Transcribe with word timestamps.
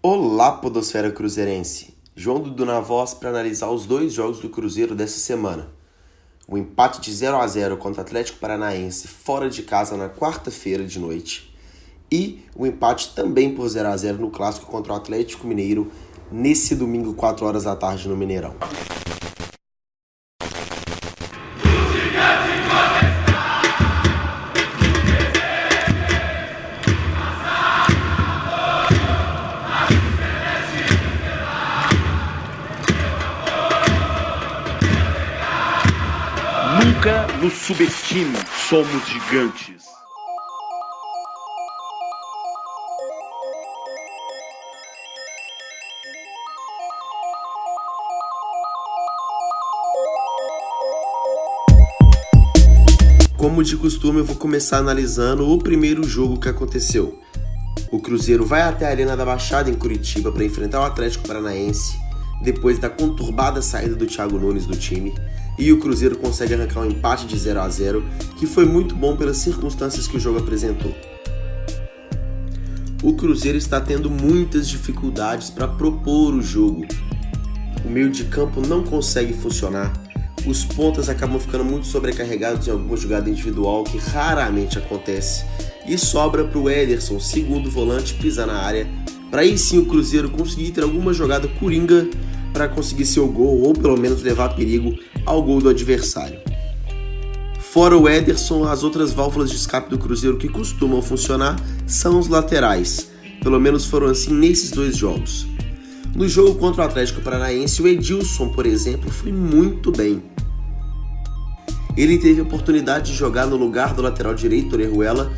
Olá, 0.00 0.52
Podosfera 0.52 1.10
Cruzeirense! 1.10 1.92
João 2.14 2.38
Dudu 2.38 2.64
na 2.64 2.78
voz 2.78 3.14
para 3.14 3.30
analisar 3.30 3.68
os 3.68 3.84
dois 3.84 4.12
jogos 4.12 4.38
do 4.38 4.48
Cruzeiro 4.48 4.94
dessa 4.94 5.18
semana. 5.18 5.70
O 6.46 6.56
empate 6.56 7.00
de 7.00 7.12
0 7.12 7.36
a 7.36 7.44
0 7.44 7.76
contra 7.78 8.00
o 8.00 8.04
Atlético 8.04 8.38
Paranaense 8.38 9.08
fora 9.08 9.50
de 9.50 9.64
casa 9.64 9.96
na 9.96 10.08
quarta-feira 10.08 10.84
de 10.84 11.00
noite 11.00 11.52
e 12.12 12.44
o 12.54 12.64
empate 12.64 13.12
também 13.12 13.52
por 13.52 13.66
0 13.66 13.88
a 13.88 13.96
0 13.96 14.18
no 14.18 14.30
clássico 14.30 14.66
contra 14.66 14.92
o 14.92 14.96
Atlético 14.96 15.48
Mineiro 15.48 15.90
nesse 16.30 16.76
domingo 16.76 17.14
4 17.14 17.44
horas 17.44 17.64
da 17.64 17.74
tarde 17.74 18.08
no 18.08 18.16
Mineirão. 18.16 18.54
Subestime, 37.68 38.32
somos 38.66 39.06
gigantes. 39.06 39.88
Como 53.36 53.62
de 53.62 53.76
costume, 53.76 54.20
eu 54.20 54.24
vou 54.24 54.36
começar 54.36 54.78
analisando 54.78 55.46
o 55.46 55.58
primeiro 55.58 56.04
jogo 56.04 56.40
que 56.40 56.48
aconteceu. 56.48 57.18
O 57.92 58.00
Cruzeiro 58.00 58.46
vai 58.46 58.62
até 58.62 58.86
a 58.86 58.88
Arena 58.88 59.14
da 59.14 59.26
Baixada 59.26 59.68
em 59.68 59.74
Curitiba 59.74 60.32
para 60.32 60.42
enfrentar 60.42 60.80
o 60.80 60.84
Atlético 60.84 61.28
Paranaense, 61.28 61.98
depois 62.42 62.78
da 62.78 62.88
conturbada 62.88 63.60
saída 63.60 63.94
do 63.94 64.06
Thiago 64.06 64.38
Nunes 64.38 64.64
do 64.64 64.74
time, 64.74 65.12
e 65.58 65.72
o 65.72 65.78
Cruzeiro 65.78 66.16
consegue 66.16 66.54
arrancar 66.54 66.80
um 66.80 66.86
empate 66.86 67.26
de 67.26 67.36
0 67.36 67.60
a 67.60 67.68
0, 67.68 68.04
que 68.38 68.46
foi 68.46 68.64
muito 68.64 68.94
bom 68.94 69.16
pelas 69.16 69.38
circunstâncias 69.38 70.06
que 70.06 70.16
o 70.16 70.20
jogo 70.20 70.38
apresentou. 70.38 70.94
O 73.02 73.14
Cruzeiro 73.14 73.58
está 73.58 73.80
tendo 73.80 74.10
muitas 74.10 74.68
dificuldades 74.68 75.50
para 75.50 75.68
propor 75.68 76.34
o 76.34 76.42
jogo. 76.42 76.86
O 77.84 77.88
meio 77.90 78.10
de 78.10 78.24
campo 78.24 78.60
não 78.60 78.82
consegue 78.82 79.32
funcionar 79.32 79.92
os 80.46 80.64
pontas 80.64 81.08
acabam 81.08 81.38
ficando 81.38 81.64
muito 81.64 81.86
sobrecarregados 81.86 82.66
em 82.66 82.70
alguma 82.70 82.96
jogada 82.96 83.28
individual 83.28 83.84
que 83.84 83.98
raramente 83.98 84.78
acontece 84.78 85.44
e 85.86 85.98
sobra 85.98 86.44
para 86.44 86.58
o 86.58 86.70
Ederson, 86.70 87.18
segundo 87.18 87.70
volante, 87.70 88.14
pisar 88.14 88.46
na 88.46 88.58
área 88.58 88.86
para 89.30 89.42
aí 89.42 89.58
sim 89.58 89.78
o 89.78 89.84
Cruzeiro 89.84 90.30
conseguir 90.30 90.70
ter 90.70 90.82
alguma 90.82 91.12
jogada 91.12 91.46
coringa 91.48 92.08
para 92.52 92.68
conseguir 92.68 93.04
seu 93.04 93.28
gol 93.28 93.60
ou 93.60 93.74
pelo 93.74 93.96
menos 93.96 94.22
levar 94.22 94.54
perigo 94.54 94.94
ao 95.28 95.42
gol 95.42 95.60
do 95.60 95.68
adversário. 95.68 96.40
Fora 97.60 97.96
o 97.96 98.08
Ederson, 98.08 98.64
as 98.64 98.82
outras 98.82 99.12
válvulas 99.12 99.50
de 99.50 99.56
escape 99.56 99.90
do 99.90 99.98
Cruzeiro 99.98 100.38
que 100.38 100.48
costumam 100.48 101.02
funcionar 101.02 101.56
são 101.86 102.18
os 102.18 102.26
laterais. 102.26 103.10
Pelo 103.42 103.60
menos 103.60 103.84
foram 103.84 104.08
assim 104.08 104.32
nesses 104.32 104.70
dois 104.70 104.96
jogos. 104.96 105.46
No 106.16 106.26
jogo 106.26 106.58
contra 106.58 106.82
o 106.82 106.86
Atlético 106.86 107.20
Paranaense, 107.20 107.82
o 107.82 107.86
Edilson, 107.86 108.48
por 108.48 108.66
exemplo, 108.66 109.10
foi 109.10 109.30
muito 109.30 109.92
bem. 109.92 110.22
Ele 111.96 112.16
teve 112.16 112.40
a 112.40 112.44
oportunidade 112.44 113.12
de 113.12 113.18
jogar 113.18 113.46
no 113.46 113.56
lugar 113.56 113.92
do 113.94 114.00
lateral 114.00 114.34
direito 114.34 114.72
Orejuela, 114.72 115.30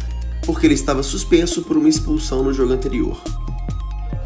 porque 0.46 0.66
ele 0.66 0.74
estava 0.74 1.02
suspenso 1.02 1.62
por 1.62 1.76
uma 1.76 1.88
expulsão 1.88 2.44
no 2.44 2.52
jogo 2.52 2.72
anterior. 2.72 3.20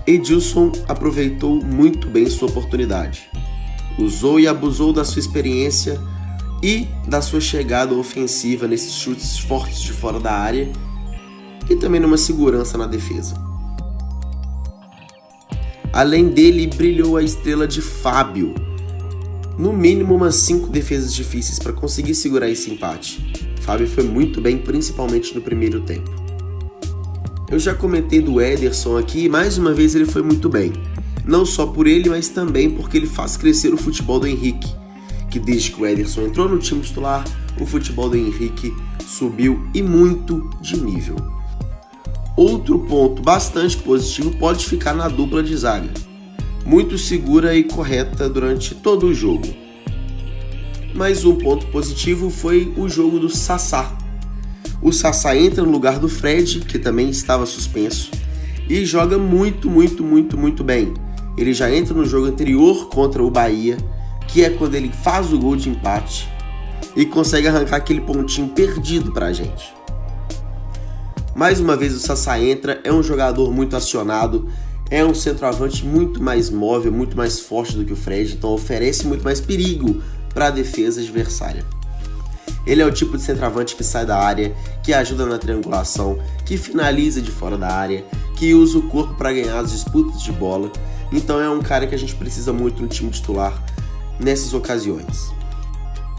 Edilson 0.07 0.73
aproveitou 0.87 1.65
muito 1.65 2.07
bem 2.09 2.29
sua 2.29 2.49
oportunidade. 2.49 3.31
Usou 3.99 4.41
e 4.41 4.49
abusou 4.49 4.93
da 4.93 5.05
sua 5.05 5.21
experiência 5.21 6.01
e 6.63 6.89
da 7.07 7.21
sua 7.21 7.41
chegada 7.41 7.95
ofensiva 7.95 8.67
nesses 8.67 8.95
chutes 8.95 9.39
fortes 9.39 9.81
de 9.81 9.93
fora 9.93 10.19
da 10.19 10.33
área 10.33 10.71
e 11.69 11.77
também 11.77 12.01
numa 12.01 12.17
segurança 12.17 12.77
na 12.77 12.87
defesa. 12.87 13.35
Além 15.93 16.29
dele, 16.29 16.67
brilhou 16.67 17.17
a 17.17 17.23
estrela 17.23 17.69
de 17.69 17.81
Fábio, 17.81 18.55
no 19.57 19.73
mínimo 19.73 20.17
umas 20.17 20.35
5 20.37 20.69
defesas 20.69 21.15
difíceis 21.15 21.59
para 21.59 21.73
conseguir 21.73 22.15
segurar 22.15 22.49
esse 22.51 22.71
empate. 22.71 23.25
Fábio 23.61 23.87
foi 23.87 24.03
muito 24.03 24.41
bem, 24.41 24.59
principalmente 24.59 25.35
no 25.35 25.41
primeiro 25.41 25.81
tempo. 25.83 26.11
Eu 27.49 27.59
já 27.59 27.75
comentei 27.75 28.21
do 28.21 28.41
Ederson 28.41 28.97
aqui 28.97 29.27
e 29.27 29.29
mais 29.29 29.57
uma 29.57 29.73
vez 29.73 29.95
ele 29.95 30.07
foi 30.07 30.23
muito 30.23 30.49
bem. 30.49 30.73
Não 31.25 31.47
só 31.47 31.67
por 31.67 31.87
ele, 31.87 32.09
mas 32.09 32.29
também 32.29 32.71
porque 32.71 32.97
ele 32.97 33.07
faz 33.07 33.37
crescer 33.37 33.73
o 33.73 33.79
futebol 33.79 34.21
do 34.21 34.27
Henrique, 34.27 34.73
que 35.31 35.39
desde 35.39 35.71
que 35.71 35.81
o 35.81 35.87
Ederson 35.87 36.23
entrou 36.23 36.49
no 36.49 36.59
time 36.59 36.83
titular, 36.83 37.25
o 37.61 37.67
futebol 37.67 38.09
do 38.09 38.17
Henrique 38.17 38.75
subiu 39.07 39.69
e 39.75 39.83
muito 39.83 40.51
de 40.61 40.77
nível. 40.77 41.17
Outro 42.37 42.81
ponto 42.81 43.23
bastante 43.23 43.77
positivo 43.77 44.33
pode 44.37 44.67
ficar 44.67 44.95
na 44.95 45.09
dupla 45.09 45.43
de 45.43 45.57
zaga 45.57 45.91
muito 46.65 46.97
segura 46.97 47.55
e 47.55 47.65
correta 47.65 48.29
durante 48.29 48.75
todo 48.75 49.07
o 49.07 49.15
jogo. 49.15 49.47
Mas 50.95 51.25
um 51.25 51.37
ponto 51.37 51.67
positivo 51.67 52.31
foi 52.31 52.73
o 52.77 52.89
jogo 52.89 53.19
do 53.19 53.29
Sassá. 53.29 53.97
O 54.81 54.93
Sassá 54.93 55.37
entra 55.37 55.63
no 55.63 55.71
lugar 55.71 55.99
do 55.99 56.09
Fred, 56.09 56.61
que 56.61 56.79
também 56.79 57.11
estava 57.11 57.47
suspenso, 57.47 58.11
e 58.69 58.85
joga 58.85 59.19
muito, 59.19 59.69
muito, 59.69 60.03
muito, 60.03 60.39
muito 60.39 60.65
bem. 60.65 60.95
Ele 61.37 61.53
já 61.53 61.75
entra 61.75 61.95
no 61.95 62.05
jogo 62.05 62.27
anterior 62.27 62.89
contra 62.89 63.23
o 63.23 63.31
Bahia, 63.31 63.77
que 64.29 64.45
é 64.45 64.51
quando 64.51 64.75
ele 64.75 64.91
faz 64.91 65.33
o 65.33 65.39
gol 65.39 65.57
de 65.57 65.69
empate 65.69 66.29
e 66.97 67.05
consegue 67.05 67.49
arrancar 67.49 67.77
aquele 67.77 68.01
pontinho 68.01 68.49
perdido 68.49 69.13
para 69.13 69.27
a 69.27 69.33
gente. 69.33 69.75
Mais 71.35 71.59
uma 71.59 71.77
vez 71.77 71.95
o 71.95 71.99
Sassá 71.99 72.39
entra, 72.39 72.81
é 72.85 72.93
um 72.93 73.03
jogador 73.03 73.53
muito 73.53 73.77
acionado, 73.77 74.49
é 74.91 75.05
um 75.05 75.15
centroavante 75.15 75.85
muito 75.85 76.23
mais 76.23 76.49
móvel, 76.51 76.93
muito 76.93 77.17
mais 77.17 77.41
forte 77.41 77.77
do 77.77 77.85
que 77.85 77.93
o 77.93 77.97
Fred, 77.97 78.35
então 78.35 78.51
oferece 78.51 79.07
muito 79.07 79.25
mais 79.25 79.41
perigo 79.41 80.01
para 80.33 80.47
a 80.47 80.51
defesa 80.51 81.01
adversária. 81.01 81.65
Ele 82.67 82.81
é 82.81 82.87
o 82.87 82.93
tipo 82.93 83.17
de 83.17 83.23
centroavante 83.23 83.77
que 83.77 83.85
sai 83.85 84.07
da 84.07 84.19
área, 84.19 84.55
que 84.83 84.93
ajuda 84.93 85.27
na 85.27 85.39
triangulação, 85.39 86.19
que 86.47 86.57
finaliza 86.57 87.21
de 87.21 87.31
fora 87.31 87.59
da 87.59 87.69
área, 87.69 88.05
que 88.37 88.55
usa 88.55 88.79
o 88.79 88.89
corpo 88.89 89.15
para 89.15 89.33
ganhar 89.33 89.59
as 89.59 89.73
disputas 89.73 90.23
de 90.23 90.33
bola. 90.33 90.71
Então 91.13 91.41
é 91.41 91.49
um 91.49 91.61
cara 91.61 91.87
que 91.87 91.95
a 91.95 91.99
gente 91.99 92.15
precisa 92.15 92.53
muito 92.53 92.83
no 92.83 92.89
time 92.89 93.11
titular 93.11 93.63
nessas 94.19 94.55
ocasiões. 94.55 95.33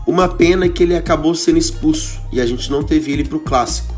Uma 0.06 0.28
pena 0.28 0.70
que 0.70 0.84
ele 0.84 0.96
acabou 0.96 1.34
sendo 1.34 1.58
expulso 1.58 2.22
e 2.32 2.40
a 2.40 2.46
gente 2.46 2.70
não 2.70 2.84
teve 2.84 3.12
ele 3.12 3.24
para 3.24 3.38
o 3.38 3.40
clássico 3.40 3.96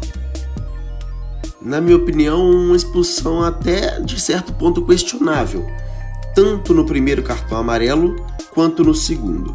na 1.67 1.81
minha 1.81 1.97
opinião, 1.97 2.49
uma 2.49 2.77
expulsão 2.77 3.43
até 3.43 3.99
de 3.99 4.19
certo 4.21 4.53
ponto 4.53 4.81
questionável, 4.85 5.67
tanto 6.33 6.73
no 6.73 6.85
primeiro 6.85 7.21
cartão 7.21 7.57
amarelo 7.57 8.15
quanto 8.51 8.85
no 8.85 8.95
segundo. 8.95 9.53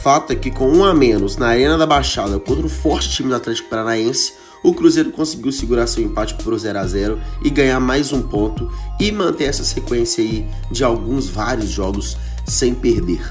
Fato 0.00 0.32
é 0.32 0.36
que 0.36 0.52
com 0.52 0.70
um 0.70 0.84
a 0.84 0.94
menos 0.94 1.36
na 1.36 1.48
Arena 1.48 1.76
da 1.76 1.86
Baixada 1.86 2.38
contra 2.38 2.64
o 2.64 2.68
forte 2.68 3.10
time 3.10 3.30
do 3.30 3.34
Atlético 3.34 3.68
Paranaense, 3.68 4.34
o 4.64 4.72
Cruzeiro 4.72 5.12
conseguiu 5.12 5.52
segurar 5.52 5.86
seu 5.86 6.02
empate 6.02 6.34
por 6.36 6.58
0 6.58 6.78
a 6.78 6.86
0 6.86 7.20
e 7.44 7.50
ganhar 7.50 7.78
mais 7.78 8.12
um 8.12 8.22
ponto 8.22 8.72
e 8.98 9.12
manter 9.12 9.44
essa 9.44 9.62
sequência 9.62 10.24
aí 10.24 10.48
de 10.72 10.82
alguns 10.82 11.28
vários 11.28 11.68
jogos 11.68 12.16
sem 12.46 12.74
perder. 12.74 13.30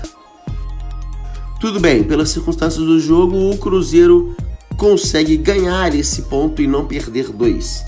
Tudo 1.59 1.79
bem, 1.79 2.03
pelas 2.03 2.29
circunstâncias 2.29 2.85
do 2.85 2.99
jogo, 2.99 3.49
o 3.49 3.57
Cruzeiro 3.57 4.35
consegue 4.77 5.35
ganhar 5.35 5.95
esse 5.95 6.23
ponto 6.23 6.61
e 6.61 6.67
não 6.67 6.85
perder 6.85 7.29
dois. 7.29 7.83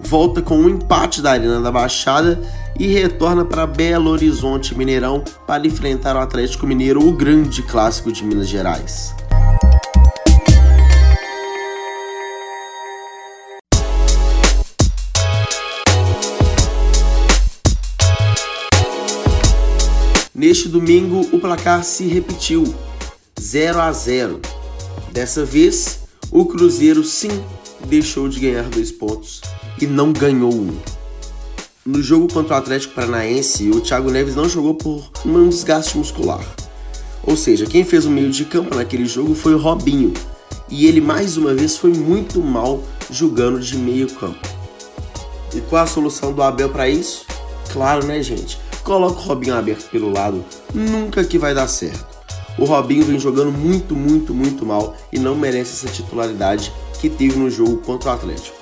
Volta 0.00 0.40
com 0.40 0.56
um 0.56 0.68
empate 0.68 1.20
da 1.20 1.32
Arena 1.32 1.60
da 1.60 1.70
Baixada 1.70 2.40
e 2.78 2.86
retorna 2.86 3.44
para 3.44 3.66
Belo 3.66 4.10
Horizonte 4.10 4.76
Mineirão 4.76 5.22
para 5.46 5.66
enfrentar 5.66 6.16
o 6.16 6.20
Atlético 6.20 6.66
Mineiro, 6.66 7.06
o 7.06 7.12
grande 7.12 7.62
clássico 7.62 8.10
de 8.10 8.24
Minas 8.24 8.48
Gerais. 8.48 9.14
Neste 20.34 20.68
domingo, 20.68 21.20
o 21.32 21.38
placar 21.38 21.84
se 21.84 22.08
repetiu, 22.08 22.74
0 23.40 23.80
a 23.80 23.92
0. 23.92 24.40
Dessa 25.12 25.44
vez, 25.44 26.00
o 26.28 26.44
Cruzeiro 26.44 27.04
sim 27.04 27.30
deixou 27.86 28.28
de 28.28 28.40
ganhar 28.40 28.64
dois 28.64 28.90
pontos 28.90 29.40
e 29.80 29.86
não 29.86 30.12
ganhou 30.12 30.52
um. 30.52 30.76
No 31.86 32.02
jogo 32.02 32.26
contra 32.32 32.54
o 32.54 32.58
Atlético 32.58 32.94
Paranaense, 32.94 33.70
o 33.70 33.80
Thiago 33.80 34.10
Neves 34.10 34.34
não 34.34 34.48
jogou 34.48 34.74
por 34.74 35.08
um 35.24 35.48
desgaste 35.48 35.96
muscular. 35.96 36.44
Ou 37.22 37.36
seja, 37.36 37.64
quem 37.64 37.84
fez 37.84 38.04
o 38.04 38.10
meio 38.10 38.30
de 38.30 38.44
campo 38.44 38.74
naquele 38.74 39.06
jogo 39.06 39.36
foi 39.36 39.54
o 39.54 39.58
Robinho, 39.58 40.12
e 40.68 40.86
ele 40.86 41.00
mais 41.00 41.36
uma 41.36 41.54
vez 41.54 41.76
foi 41.76 41.92
muito 41.92 42.40
mal 42.40 42.82
jogando 43.08 43.60
de 43.60 43.76
meio 43.76 44.10
campo. 44.10 44.48
E 45.54 45.60
qual 45.60 45.84
a 45.84 45.86
solução 45.86 46.32
do 46.32 46.42
Abel 46.42 46.70
para 46.70 46.88
isso? 46.88 47.24
Claro, 47.72 48.04
né, 48.04 48.20
gente? 48.20 48.63
Coloca 48.84 49.18
o 49.18 49.22
Robinho 49.22 49.56
aberto 49.56 49.88
pelo 49.88 50.12
lado, 50.12 50.44
nunca 50.74 51.24
que 51.24 51.38
vai 51.38 51.54
dar 51.54 51.66
certo. 51.66 52.06
O 52.58 52.66
Robinho 52.66 53.04
vem 53.06 53.18
jogando 53.18 53.50
muito, 53.50 53.96
muito, 53.96 54.34
muito 54.34 54.66
mal 54.66 54.94
e 55.10 55.18
não 55.18 55.34
merece 55.34 55.86
essa 55.86 55.92
titularidade 55.92 56.70
que 57.00 57.08
teve 57.08 57.38
no 57.38 57.50
jogo 57.50 57.78
contra 57.78 58.10
o 58.10 58.12
Atlético. 58.12 58.56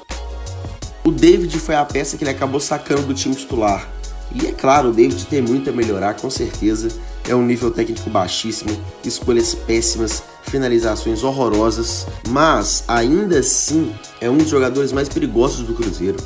O 1.05 1.11
David 1.11 1.59
foi 1.59 1.75
a 1.75 1.85
peça 1.85 2.17
que 2.17 2.23
ele 2.23 2.31
acabou 2.31 2.61
sacando 2.61 3.03
do 3.03 3.13
time 3.13 3.35
titular. 3.35 3.89
E 4.33 4.47
é 4.47 4.53
claro, 4.53 4.91
o 4.91 4.93
David 4.93 5.27
tem 5.27 5.43
muito 5.43 5.69
a 5.69 5.73
melhorar, 5.73 6.15
com 6.15 6.31
certeza. 6.31 6.89
É 7.29 7.35
um 7.35 7.45
nível 7.45 7.73
técnico 7.73 8.09
baixíssimo, 8.09 8.71
escolhas 9.05 9.55
péssimas, 9.55 10.23
finalizações 10.45 11.25
horrorosas, 11.25 12.07
mas 12.29 12.85
ainda 12.87 13.41
assim 13.41 13.93
é 14.21 14.31
um 14.31 14.37
dos 14.37 14.49
jogadores 14.49 14.93
mais 14.93 15.09
perigosos 15.09 15.67
do 15.67 15.75
Cruzeiro. 15.75 16.19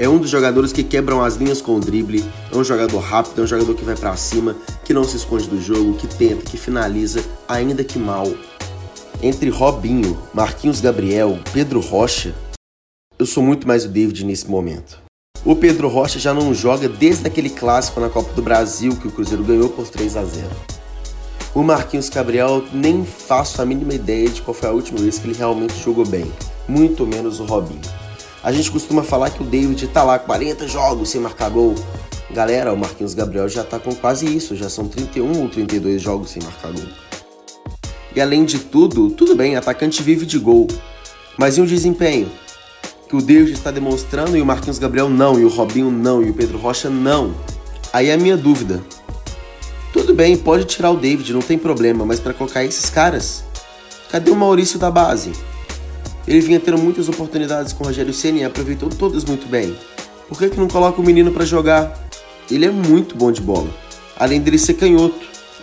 É 0.00 0.08
um 0.08 0.16
dos 0.16 0.30
jogadores 0.30 0.72
que 0.72 0.82
quebram 0.82 1.22
as 1.22 1.34
linhas 1.34 1.60
com 1.60 1.76
o 1.76 1.78
drible, 1.78 2.24
é 2.50 2.56
um 2.56 2.64
jogador 2.64 3.00
rápido, 3.00 3.42
é 3.42 3.44
um 3.44 3.46
jogador 3.46 3.74
que 3.74 3.84
vai 3.84 3.94
para 3.94 4.16
cima, 4.16 4.56
que 4.82 4.94
não 4.94 5.04
se 5.04 5.18
esconde 5.18 5.46
do 5.46 5.60
jogo, 5.60 5.98
que 5.98 6.06
tenta, 6.06 6.42
que 6.42 6.56
finaliza, 6.56 7.22
ainda 7.46 7.84
que 7.84 7.98
mal. 7.98 8.26
Entre 9.22 9.50
Robinho, 9.50 10.18
Marquinhos 10.32 10.80
Gabriel, 10.80 11.38
Pedro 11.52 11.80
Rocha, 11.80 12.34
eu 13.18 13.26
sou 13.26 13.42
muito 13.42 13.68
mais 13.68 13.84
o 13.84 13.88
David 13.88 14.24
nesse 14.24 14.48
momento. 14.48 14.98
O 15.44 15.54
Pedro 15.54 15.86
Rocha 15.86 16.18
já 16.18 16.32
não 16.32 16.54
joga 16.54 16.88
desde 16.88 17.26
aquele 17.26 17.50
clássico 17.50 18.00
na 18.00 18.08
Copa 18.08 18.32
do 18.32 18.40
Brasil 18.40 18.96
que 18.96 19.06
o 19.06 19.10
Cruzeiro 19.10 19.44
ganhou 19.44 19.68
por 19.68 19.86
3 19.86 20.16
a 20.16 20.24
0. 20.24 20.46
O 21.54 21.62
Marquinhos 21.62 22.08
Gabriel 22.08 22.64
nem 22.72 23.04
faço 23.04 23.60
a 23.60 23.66
mínima 23.66 23.92
ideia 23.92 24.30
de 24.30 24.40
qual 24.40 24.54
foi 24.54 24.70
a 24.70 24.72
última 24.72 24.98
vez 24.98 25.18
que 25.18 25.26
ele 25.26 25.36
realmente 25.36 25.78
jogou 25.78 26.06
bem, 26.06 26.32
muito 26.66 27.06
menos 27.06 27.38
o 27.38 27.44
Robinho. 27.44 27.82
A 28.42 28.50
gente 28.52 28.70
costuma 28.70 29.02
falar 29.02 29.30
que 29.30 29.42
o 29.42 29.46
David 29.46 29.86
tá 29.88 30.02
lá 30.02 30.18
40 30.18 30.66
jogos 30.66 31.10
sem 31.10 31.20
marcar 31.20 31.50
gol. 31.50 31.74
Galera, 32.30 32.72
o 32.72 32.76
Marquinhos 32.76 33.12
Gabriel 33.12 33.48
já 33.48 33.62
tá 33.62 33.78
com 33.78 33.94
quase 33.94 34.24
isso, 34.24 34.56
já 34.56 34.70
são 34.70 34.88
31 34.88 35.42
ou 35.42 35.48
32 35.48 36.00
jogos 36.00 36.30
sem 36.30 36.42
marcar 36.42 36.72
gol. 36.72 36.88
E 38.14 38.20
além 38.20 38.44
de 38.44 38.58
tudo, 38.58 39.10
tudo 39.10 39.34
bem, 39.34 39.56
atacante 39.56 40.02
vive 40.02 40.24
de 40.24 40.38
gol. 40.38 40.66
Mas 41.36 41.58
e 41.58 41.60
o 41.60 41.66
desempenho? 41.66 42.30
Que 43.08 43.16
o 43.16 43.20
David 43.20 43.52
está 43.52 43.70
demonstrando 43.70 44.36
e 44.36 44.40
o 44.40 44.46
Marquinhos 44.46 44.78
Gabriel 44.78 45.10
não, 45.10 45.38
e 45.38 45.44
o 45.44 45.48
Robinho 45.48 45.90
não, 45.90 46.22
e 46.22 46.30
o 46.30 46.34
Pedro 46.34 46.56
Rocha 46.56 46.88
não. 46.88 47.34
Aí 47.92 48.08
é 48.08 48.14
a 48.14 48.18
minha 48.18 48.36
dúvida. 48.36 48.82
Tudo 49.92 50.14
bem, 50.14 50.36
pode 50.36 50.64
tirar 50.64 50.90
o 50.90 50.96
David, 50.96 51.32
não 51.32 51.42
tem 51.42 51.58
problema, 51.58 52.06
mas 52.06 52.20
para 52.20 52.32
colocar 52.32 52.64
esses 52.64 52.88
caras, 52.88 53.44
cadê 54.10 54.30
o 54.30 54.36
Maurício 54.36 54.78
da 54.78 54.90
base? 54.90 55.32
Ele 56.30 56.40
vinha 56.40 56.60
tendo 56.60 56.78
muitas 56.78 57.08
oportunidades 57.08 57.72
com 57.72 57.82
o 57.82 57.86
Rogério 57.88 58.14
Ceni 58.14 58.42
e 58.42 58.44
aproveitou 58.44 58.88
todas 58.88 59.24
muito 59.24 59.48
bem. 59.48 59.76
Por 60.28 60.38
que, 60.38 60.48
que 60.48 60.60
não 60.60 60.68
coloca 60.68 61.00
o 61.00 61.04
menino 61.04 61.32
para 61.32 61.44
jogar? 61.44 62.08
Ele 62.48 62.66
é 62.66 62.70
muito 62.70 63.16
bom 63.16 63.32
de 63.32 63.40
bola. 63.40 63.68
Além 64.16 64.40
dele 64.40 64.56
ser 64.56 64.74
canhoto, 64.74 65.18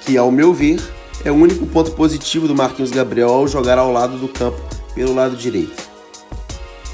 que 0.05 0.17
ao 0.17 0.29
meu 0.29 0.53
ver 0.53 0.81
é 1.23 1.31
o 1.31 1.35
único 1.35 1.65
ponto 1.67 1.91
positivo 1.91 2.49
do 2.49 2.53
Marquinhos 2.53 2.91
Gabriel 2.91 3.29
ao 3.29 3.47
jogar 3.47 3.77
ao 3.77 3.93
lado 3.93 4.17
do 4.17 4.27
campo, 4.27 4.59
pelo 4.93 5.15
lado 5.15 5.37
direito. 5.37 5.87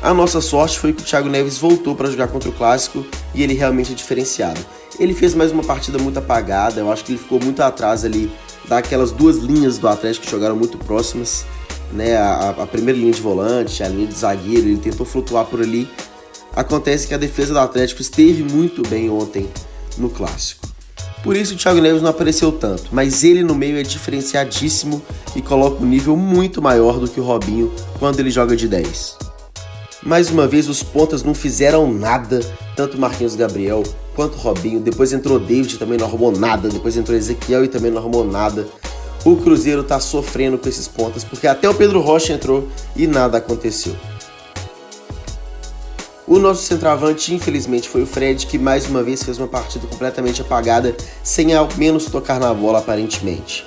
A 0.03 0.13
nossa 0.13 0.39
sorte 0.39 0.77
foi 0.77 0.93
que 0.93 1.01
o 1.01 1.05
Thiago 1.05 1.27
Neves 1.27 1.57
voltou 1.57 1.95
para 1.95 2.11
jogar 2.11 2.27
contra 2.27 2.49
o 2.49 2.53
Clássico 2.53 3.03
e 3.33 3.41
ele 3.41 3.55
realmente 3.55 3.91
é 3.91 3.95
diferenciado. 3.95 4.63
Ele 4.99 5.15
fez 5.15 5.33
mais 5.33 5.51
uma 5.51 5.63
partida 5.63 5.97
muito 5.97 6.19
apagada, 6.19 6.79
eu 6.79 6.91
acho 6.91 7.03
que 7.03 7.13
ele 7.13 7.19
ficou 7.19 7.39
muito 7.39 7.59
atrás 7.63 8.05
ali 8.05 8.31
daquelas 8.69 9.11
duas 9.11 9.37
linhas 9.37 9.79
do 9.79 9.87
Atlético 9.87 10.25
que 10.25 10.31
jogaram 10.31 10.55
muito 10.55 10.77
próximas 10.77 11.43
né, 11.93 12.17
a, 12.17 12.49
a, 12.49 12.67
primeira 12.67 12.99
linha 12.99 13.11
de 13.11 13.21
volante, 13.21 13.83
a 13.83 13.87
linha 13.87 14.07
de 14.07 14.13
zagueiro, 14.13 14.67
ele 14.67 14.77
tentou 14.77 15.05
flutuar 15.05 15.45
por 15.45 15.61
ali. 15.61 15.89
Acontece 16.55 17.07
que 17.07 17.13
a 17.13 17.17
defesa 17.17 17.53
do 17.53 17.59
Atlético 17.59 18.01
esteve 18.01 18.43
muito 18.43 18.87
bem 18.87 19.09
ontem 19.09 19.47
no 19.97 20.09
clássico. 20.09 20.67
Por 21.23 21.37
isso 21.37 21.53
o 21.53 21.57
Thiago 21.57 21.79
Neves 21.79 22.01
não 22.01 22.09
apareceu 22.09 22.51
tanto, 22.51 22.89
mas 22.91 23.23
ele 23.23 23.43
no 23.43 23.55
meio 23.55 23.77
é 23.77 23.83
diferenciadíssimo 23.83 25.01
e 25.35 25.41
coloca 25.41 25.81
um 25.81 25.87
nível 25.87 26.17
muito 26.17 26.61
maior 26.61 26.99
do 26.99 27.07
que 27.07 27.19
o 27.19 27.23
Robinho 27.23 27.71
quando 27.97 28.19
ele 28.19 28.29
joga 28.29 28.55
de 28.55 28.67
10. 28.67 29.17
Mais 30.03 30.29
uma 30.29 30.45
vez 30.45 30.67
os 30.67 30.83
pontas 30.83 31.23
não 31.23 31.33
fizeram 31.33 31.91
nada, 31.91 32.41
tanto 32.75 32.99
Marquinhos 32.99 33.37
Gabriel 33.37 33.83
quanto 34.13 34.37
Robinho. 34.37 34.81
Depois 34.81 35.13
entrou 35.13 35.39
David 35.39 35.77
também 35.77 35.97
não 35.97 36.05
arrumou 36.05 36.31
nada, 36.31 36.67
depois 36.67 36.97
entrou 36.97 37.17
Ezequiel 37.17 37.63
e 37.63 37.69
também 37.69 37.89
não 37.89 37.99
arrumou 37.99 38.25
nada 38.25 38.67
o 39.25 39.37
Cruzeiro 39.37 39.81
está 39.81 39.99
sofrendo 39.99 40.57
com 40.57 40.67
esses 40.67 40.87
pontas, 40.87 41.23
porque 41.23 41.47
até 41.47 41.69
o 41.69 41.73
Pedro 41.73 42.01
Rocha 42.01 42.33
entrou 42.33 42.67
e 42.95 43.07
nada 43.07 43.37
aconteceu. 43.37 43.95
O 46.27 46.39
nosso 46.39 46.63
centroavante, 46.63 47.33
infelizmente, 47.33 47.87
foi 47.87 48.03
o 48.03 48.05
Fred, 48.05 48.45
que 48.47 48.57
mais 48.57 48.87
uma 48.87 49.03
vez 49.03 49.23
fez 49.23 49.37
uma 49.37 49.47
partida 49.47 49.85
completamente 49.87 50.41
apagada, 50.41 50.95
sem 51.21 51.53
ao 51.53 51.69
menos 51.77 52.05
tocar 52.05 52.39
na 52.39 52.53
bola 52.53 52.79
aparentemente. 52.79 53.65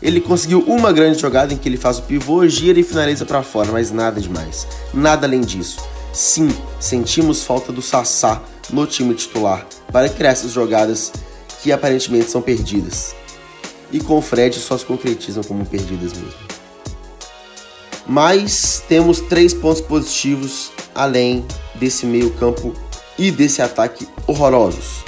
Ele 0.00 0.20
conseguiu 0.20 0.60
uma 0.66 0.92
grande 0.92 1.20
jogada 1.20 1.52
em 1.52 1.56
que 1.56 1.68
ele 1.68 1.76
faz 1.76 1.98
o 1.98 2.02
pivô, 2.02 2.46
gira 2.48 2.78
e 2.78 2.82
finaliza 2.82 3.24
para 3.24 3.42
fora, 3.42 3.70
mas 3.70 3.92
nada 3.92 4.20
demais. 4.20 4.66
Nada 4.92 5.26
além 5.26 5.40
disso. 5.42 5.80
Sim, 6.12 6.48
sentimos 6.80 7.44
falta 7.44 7.72
do 7.72 7.80
Sassá 7.80 8.42
no 8.70 8.86
time 8.86 9.14
titular 9.14 9.66
para 9.92 10.08
criar 10.08 10.30
essas 10.30 10.50
jogadas 10.50 11.12
que 11.62 11.70
aparentemente 11.70 12.30
são 12.30 12.42
perdidas 12.42 13.14
e 13.92 14.00
com 14.00 14.22
Fred 14.22 14.58
só 14.58 14.76
se 14.78 14.84
concretizam 14.84 15.44
como 15.44 15.66
perdidas 15.66 16.12
mesmo. 16.14 16.52
Mas 18.06 18.82
temos 18.88 19.20
três 19.20 19.54
pontos 19.54 19.80
positivos 19.80 20.72
além 20.94 21.44
desse 21.74 22.06
meio-campo 22.06 22.74
e 23.18 23.30
desse 23.30 23.62
ataque 23.62 24.08
horrorosos. 24.26 25.04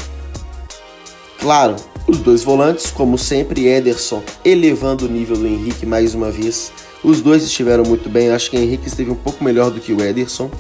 Claro, 1.40 1.76
os 2.06 2.18
dois 2.18 2.42
volantes, 2.42 2.90
como 2.90 3.18
sempre, 3.18 3.66
Ederson 3.66 4.22
elevando 4.44 5.06
o 5.06 5.08
nível 5.08 5.36
do 5.36 5.46
Henrique 5.46 5.86
mais 5.86 6.14
uma 6.14 6.30
vez. 6.30 6.72
Os 7.02 7.20
dois 7.20 7.42
estiveram 7.42 7.84
muito 7.84 8.08
bem, 8.08 8.30
acho 8.30 8.50
que 8.50 8.56
o 8.56 8.60
Henrique 8.60 8.88
esteve 8.88 9.10
um 9.10 9.16
pouco 9.16 9.42
melhor 9.42 9.70
do 9.70 9.80
que 9.80 9.92
o 9.92 10.02
Ederson. 10.02 10.50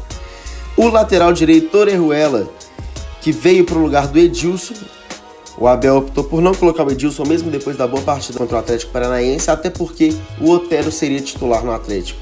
O 0.76 0.88
lateral 0.88 1.32
direito, 1.32 1.70
Torejuela, 1.70 2.50
que 3.20 3.30
veio 3.30 3.64
para 3.64 3.78
o 3.78 3.82
lugar 3.82 4.08
do 4.08 4.18
Edilson, 4.18 4.74
o 5.56 5.68
Abel 5.68 5.98
optou 5.98 6.24
por 6.24 6.42
não 6.42 6.54
colocar 6.54 6.84
o 6.84 6.90
Edilson 6.90 7.24
mesmo 7.24 7.50
depois 7.50 7.76
da 7.76 7.86
boa 7.86 8.02
partida 8.02 8.38
contra 8.38 8.56
o 8.56 8.58
Atlético 8.58 8.92
Paranaense, 8.92 9.50
até 9.50 9.70
porque 9.70 10.14
o 10.40 10.50
Otero 10.50 10.90
seria 10.90 11.20
titular 11.20 11.64
no 11.64 11.72
Atlético. 11.72 12.20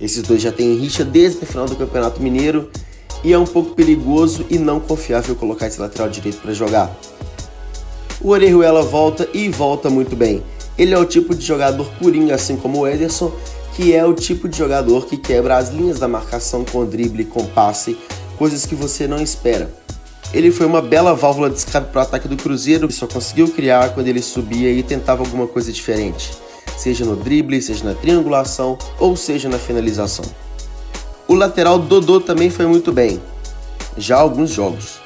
Esses 0.00 0.22
dois 0.22 0.42
já 0.42 0.50
têm 0.50 0.76
rixa 0.76 1.04
desde 1.04 1.44
o 1.44 1.46
final 1.46 1.66
do 1.66 1.76
Campeonato 1.76 2.20
Mineiro 2.20 2.70
e 3.22 3.32
é 3.32 3.38
um 3.38 3.46
pouco 3.46 3.74
perigoso 3.74 4.44
e 4.50 4.58
não 4.58 4.80
confiável 4.80 5.36
colocar 5.36 5.68
esse 5.68 5.80
lateral 5.80 6.08
direito 6.08 6.40
para 6.40 6.52
jogar. 6.52 6.90
O 8.20 8.30
Orejuela 8.30 8.82
volta 8.82 9.28
e 9.32 9.48
volta 9.48 9.88
muito 9.88 10.16
bem. 10.16 10.42
Ele 10.76 10.94
é 10.94 10.98
o 10.98 11.04
tipo 11.04 11.34
de 11.34 11.44
jogador 11.44 11.88
coringa, 12.00 12.34
assim 12.34 12.56
como 12.56 12.80
o 12.80 12.88
Ederson, 12.88 13.32
que 13.74 13.94
é 13.94 14.04
o 14.04 14.14
tipo 14.14 14.48
de 14.48 14.56
jogador 14.56 15.06
que 15.06 15.16
quebra 15.16 15.56
as 15.56 15.70
linhas 15.70 15.98
da 15.98 16.08
marcação 16.08 16.64
com 16.64 16.84
drible, 16.84 17.24
com 17.24 17.44
passe, 17.46 17.96
coisas 18.38 18.66
que 18.66 18.74
você 18.74 19.06
não 19.06 19.20
espera. 19.20 19.70
Ele 20.32 20.50
foi 20.50 20.64
uma 20.64 20.80
bela 20.80 21.14
válvula 21.14 21.50
de 21.50 21.58
escape 21.58 21.92
para 21.92 22.00
o 22.00 22.02
ataque 22.02 22.26
do 22.26 22.36
Cruzeiro, 22.36 22.88
que 22.88 22.94
só 22.94 23.06
conseguiu 23.06 23.48
criar 23.48 23.90
quando 23.90 24.08
ele 24.08 24.22
subia 24.22 24.70
e 24.70 24.82
tentava 24.82 25.22
alguma 25.22 25.46
coisa 25.46 25.70
diferente, 25.70 26.30
seja 26.76 27.04
no 27.04 27.16
drible, 27.16 27.60
seja 27.60 27.84
na 27.84 27.94
triangulação 27.94 28.78
ou 28.98 29.14
seja 29.14 29.48
na 29.48 29.58
finalização. 29.58 30.24
O 31.28 31.34
lateral 31.34 31.78
Dodô 31.78 32.18
também 32.18 32.48
foi 32.48 32.66
muito 32.66 32.90
bem, 32.90 33.20
já 33.98 34.16
há 34.16 34.20
alguns 34.20 34.50
jogos. 34.50 35.02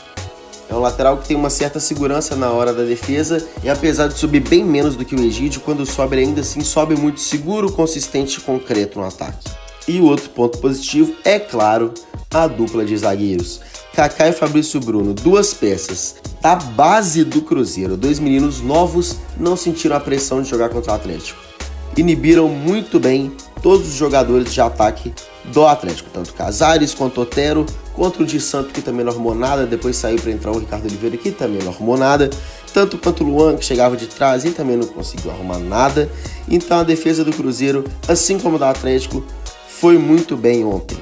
É 0.68 0.74
um 0.74 0.80
lateral 0.80 1.16
que 1.18 1.28
tem 1.28 1.36
uma 1.36 1.50
certa 1.50 1.78
segurança 1.78 2.34
na 2.34 2.50
hora 2.50 2.72
da 2.72 2.82
defesa 2.82 3.44
e 3.62 3.68
apesar 3.68 4.08
de 4.08 4.18
subir 4.18 4.40
bem 4.40 4.64
menos 4.64 4.96
do 4.96 5.04
que 5.04 5.14
o 5.14 5.20
Egídio, 5.20 5.60
quando 5.60 5.86
sobe 5.86 6.18
ainda 6.18 6.40
assim 6.40 6.60
sobe 6.60 6.96
muito 6.96 7.20
seguro, 7.20 7.70
consistente 7.70 8.38
e 8.38 8.42
concreto 8.42 8.98
no 8.98 9.06
ataque. 9.06 9.48
E 9.86 10.00
o 10.00 10.04
outro 10.04 10.28
ponto 10.30 10.58
positivo 10.58 11.14
é, 11.24 11.38
claro, 11.38 11.94
a 12.32 12.48
dupla 12.48 12.84
de 12.84 12.96
zagueiros. 12.96 13.60
Kaká 13.96 14.28
e 14.28 14.32
Fabrício 14.32 14.78
Bruno, 14.78 15.14
duas 15.14 15.54
peças 15.54 16.16
da 16.42 16.54
base 16.54 17.24
do 17.24 17.40
Cruzeiro, 17.40 17.96
dois 17.96 18.18
meninos 18.18 18.60
novos, 18.60 19.16
não 19.40 19.56
sentiram 19.56 19.96
a 19.96 20.00
pressão 20.00 20.42
de 20.42 20.50
jogar 20.50 20.68
contra 20.68 20.92
o 20.92 20.94
Atlético. 20.94 21.40
Inibiram 21.96 22.46
muito 22.46 23.00
bem 23.00 23.32
todos 23.62 23.88
os 23.88 23.94
jogadores 23.94 24.52
de 24.52 24.60
ataque 24.60 25.14
do 25.44 25.64
Atlético, 25.64 26.10
tanto 26.12 26.34
Casares 26.34 26.92
quanto 26.92 27.22
Otero, 27.22 27.64
contra 27.94 28.22
o 28.22 28.26
de 28.26 28.38
Santo, 28.38 28.74
que 28.74 28.82
também 28.82 29.02
não 29.02 29.12
arrumou 29.12 29.34
nada, 29.34 29.64
depois 29.64 29.96
saiu 29.96 30.18
para 30.18 30.30
entrar 30.30 30.50
o 30.50 30.58
Ricardo 30.58 30.84
Oliveira, 30.84 31.16
que 31.16 31.30
também 31.30 31.62
não 31.62 31.72
arrumou 31.72 31.96
nada, 31.96 32.28
tanto 32.74 32.98
quanto 32.98 33.24
o 33.24 33.26
Luan, 33.26 33.56
que 33.56 33.64
chegava 33.64 33.96
de 33.96 34.08
trás 34.08 34.44
e 34.44 34.50
também 34.50 34.76
não 34.76 34.86
conseguiu 34.86 35.30
arrumar 35.30 35.58
nada. 35.58 36.10
Então 36.46 36.80
a 36.80 36.82
defesa 36.82 37.24
do 37.24 37.32
Cruzeiro, 37.32 37.82
assim 38.06 38.38
como 38.38 38.58
da 38.58 38.68
Atlético, 38.68 39.24
foi 39.66 39.96
muito 39.96 40.36
bem 40.36 40.66
ontem. 40.66 40.98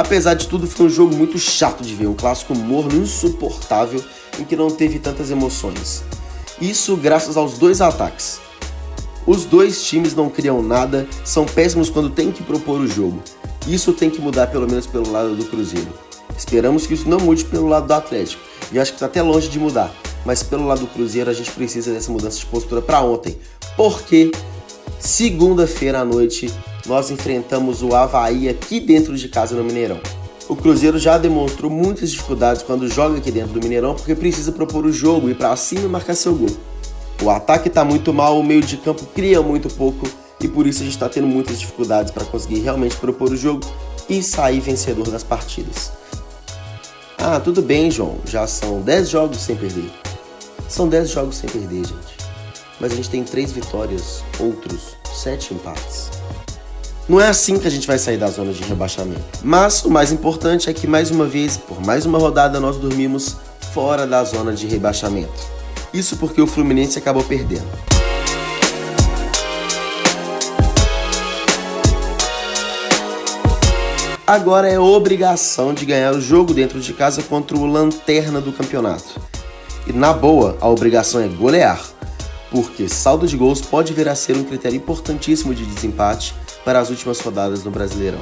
Apesar 0.00 0.32
de 0.32 0.48
tudo, 0.48 0.66
foi 0.66 0.86
um 0.86 0.88
jogo 0.88 1.14
muito 1.14 1.38
chato 1.38 1.82
de 1.82 1.94
ver, 1.94 2.06
um 2.06 2.14
clássico 2.14 2.54
morno, 2.54 3.02
insuportável, 3.02 4.02
em 4.38 4.44
que 4.44 4.56
não 4.56 4.70
teve 4.70 4.98
tantas 4.98 5.30
emoções. 5.30 6.02
Isso 6.58 6.96
graças 6.96 7.36
aos 7.36 7.58
dois 7.58 7.82
ataques. 7.82 8.40
Os 9.26 9.44
dois 9.44 9.84
times 9.84 10.14
não 10.14 10.30
criam 10.30 10.62
nada, 10.62 11.06
são 11.22 11.44
péssimos 11.44 11.90
quando 11.90 12.08
tem 12.08 12.32
que 12.32 12.42
propor 12.42 12.80
o 12.80 12.88
jogo. 12.88 13.22
Isso 13.68 13.92
tem 13.92 14.08
que 14.08 14.22
mudar 14.22 14.46
pelo 14.46 14.66
menos 14.66 14.86
pelo 14.86 15.12
lado 15.12 15.36
do 15.36 15.44
Cruzeiro. 15.44 15.92
Esperamos 16.34 16.86
que 16.86 16.94
isso 16.94 17.06
não 17.06 17.18
mude 17.18 17.44
pelo 17.44 17.68
lado 17.68 17.86
do 17.86 17.92
Atlético, 17.92 18.42
e 18.72 18.78
acho 18.78 18.92
que 18.92 18.96
está 18.96 19.04
até 19.04 19.20
longe 19.20 19.50
de 19.50 19.58
mudar. 19.58 19.92
Mas 20.24 20.42
pelo 20.42 20.66
lado 20.66 20.80
do 20.80 20.86
Cruzeiro 20.86 21.28
a 21.28 21.34
gente 21.34 21.50
precisa 21.50 21.92
dessa 21.92 22.10
mudança 22.10 22.38
de 22.38 22.46
postura 22.46 22.80
para 22.80 23.02
ontem, 23.02 23.36
porque 23.76 24.32
segunda-feira 24.98 26.00
à 26.00 26.04
noite 26.06 26.50
nós 26.86 27.10
enfrentamos 27.10 27.82
o 27.82 27.94
Havaí 27.94 28.48
aqui 28.48 28.80
dentro 28.80 29.16
de 29.16 29.28
casa 29.28 29.54
no 29.54 29.64
Mineirão. 29.64 30.00
O 30.48 30.56
Cruzeiro 30.56 30.98
já 30.98 31.16
demonstrou 31.16 31.70
muitas 31.70 32.10
dificuldades 32.10 32.62
quando 32.62 32.88
joga 32.88 33.18
aqui 33.18 33.30
dentro 33.30 33.52
do 33.52 33.60
Mineirão 33.62 33.94
porque 33.94 34.14
precisa 34.14 34.50
propor 34.50 34.84
o 34.84 34.92
jogo, 34.92 35.30
ir 35.30 35.36
para 35.36 35.54
cima 35.54 35.82
e 35.82 35.88
marcar 35.88 36.14
seu 36.14 36.34
gol. 36.34 36.50
O 37.22 37.30
ataque 37.30 37.68
está 37.68 37.84
muito 37.84 38.12
mal, 38.12 38.38
o 38.38 38.42
meio 38.42 38.62
de 38.62 38.76
campo 38.76 39.04
cria 39.14 39.40
muito 39.42 39.68
pouco 39.68 40.08
e 40.40 40.48
por 40.48 40.66
isso 40.66 40.80
a 40.80 40.84
gente 40.84 40.94
está 40.94 41.08
tendo 41.08 41.26
muitas 41.26 41.60
dificuldades 41.60 42.10
para 42.10 42.24
conseguir 42.24 42.60
realmente 42.60 42.96
propor 42.96 43.30
o 43.30 43.36
jogo 43.36 43.60
e 44.08 44.22
sair 44.22 44.58
vencedor 44.58 45.08
das 45.08 45.22
partidas. 45.22 45.92
Ah, 47.18 47.38
tudo 47.38 47.60
bem, 47.60 47.90
João, 47.90 48.16
já 48.24 48.46
são 48.46 48.80
10 48.80 49.08
jogos 49.10 49.38
sem 49.42 49.54
perder. 49.54 49.90
São 50.68 50.88
10 50.88 51.10
jogos 51.10 51.36
sem 51.36 51.50
perder, 51.50 51.84
gente. 51.84 52.16
Mas 52.80 52.92
a 52.92 52.96
gente 52.96 53.10
tem 53.10 53.22
3 53.22 53.52
vitórias, 53.52 54.24
outros 54.40 54.96
7 55.12 55.52
empates. 55.52 56.19
Não 57.10 57.20
é 57.20 57.26
assim 57.26 57.58
que 57.58 57.66
a 57.66 57.70
gente 57.70 57.88
vai 57.88 57.98
sair 57.98 58.16
da 58.16 58.28
zona 58.28 58.52
de 58.52 58.62
rebaixamento. 58.62 59.20
Mas 59.42 59.84
o 59.84 59.90
mais 59.90 60.12
importante 60.12 60.70
é 60.70 60.72
que 60.72 60.86
mais 60.86 61.10
uma 61.10 61.26
vez, 61.26 61.56
por 61.56 61.84
mais 61.84 62.06
uma 62.06 62.20
rodada, 62.20 62.60
nós 62.60 62.76
dormimos 62.76 63.36
fora 63.74 64.06
da 64.06 64.22
zona 64.22 64.52
de 64.52 64.68
rebaixamento. 64.68 65.32
Isso 65.92 66.16
porque 66.18 66.40
o 66.40 66.46
Fluminense 66.46 67.00
acabou 67.00 67.24
perdendo. 67.24 67.66
Agora 74.24 74.68
é 74.68 74.78
obrigação 74.78 75.74
de 75.74 75.84
ganhar 75.84 76.14
o 76.14 76.20
jogo 76.20 76.54
dentro 76.54 76.80
de 76.80 76.92
casa 76.92 77.24
contra 77.24 77.56
o 77.56 77.66
lanterna 77.66 78.40
do 78.40 78.52
campeonato. 78.52 79.20
E 79.84 79.92
na 79.92 80.12
boa, 80.12 80.56
a 80.60 80.68
obrigação 80.68 81.20
é 81.20 81.26
golear, 81.26 81.84
porque 82.52 82.88
saldo 82.88 83.26
de 83.26 83.36
gols 83.36 83.60
pode 83.60 83.92
vir 83.92 84.08
a 84.08 84.14
ser 84.14 84.36
um 84.36 84.44
critério 84.44 84.76
importantíssimo 84.76 85.52
de 85.52 85.66
desempate 85.66 86.36
para 86.64 86.80
as 86.80 86.90
últimas 86.90 87.20
rodadas 87.20 87.64
no 87.64 87.70
Brasileirão. 87.70 88.20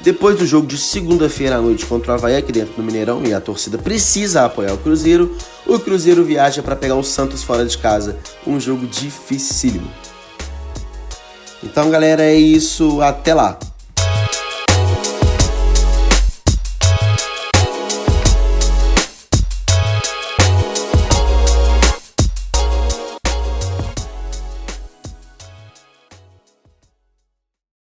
Depois 0.00 0.38
do 0.38 0.46
jogo 0.46 0.66
de 0.66 0.76
segunda-feira 0.76 1.56
à 1.56 1.60
noite 1.62 1.86
contra 1.86 2.12
o 2.12 2.14
Havaí 2.14 2.36
aqui 2.36 2.52
dentro 2.52 2.74
do 2.74 2.82
Mineirão 2.82 3.24
e 3.24 3.32
a 3.32 3.40
torcida 3.40 3.78
precisa 3.78 4.44
apoiar 4.44 4.74
o 4.74 4.78
Cruzeiro, 4.78 5.34
o 5.66 5.78
Cruzeiro 5.78 6.22
viaja 6.22 6.62
para 6.62 6.76
pegar 6.76 6.94
o 6.96 7.02
Santos 7.02 7.42
fora 7.42 7.64
de 7.64 7.78
casa, 7.78 8.18
um 8.46 8.60
jogo 8.60 8.86
dificílimo. 8.86 9.90
Então, 11.62 11.90
galera, 11.90 12.22
é 12.22 12.34
isso, 12.34 13.00
até 13.00 13.32
lá. 13.32 13.58